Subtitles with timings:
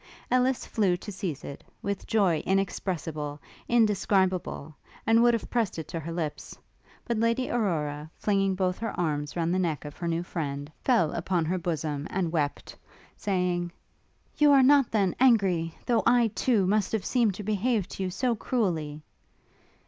[0.31, 4.73] Ellis flew to seize it, with joy inexpressible, indescribable,
[5.05, 6.57] and would have pressed it to her lips;
[7.05, 11.11] but Lady Aurora, flinging both her arms round the neck of her new friend, fell
[11.11, 12.75] upon her bosom, and wept,
[13.15, 13.71] saying,
[14.39, 18.09] 'You are not, then, angry, though I, too, must have seemed to behave to you
[18.09, 19.03] so cruelly?'